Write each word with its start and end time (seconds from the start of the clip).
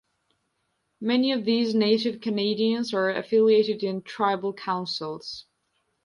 Many 0.99 1.31
of 1.31 1.45
these 1.45 1.75
Native 1.75 2.21
Canadians 2.21 2.91
are 2.91 3.11
affiliated 3.11 3.83
in 3.83 4.01
tribal 4.01 4.51
councils. 4.51 5.45